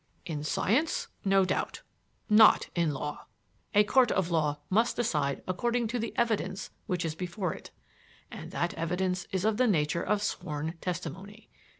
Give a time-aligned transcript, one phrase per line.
[0.25, 1.83] "In science, no doubt.
[2.27, 3.27] Not in law.
[3.75, 7.69] A court of law must decide according to the evidence which is before it;
[8.31, 11.49] and that evidence is of the nature of sworn testimony.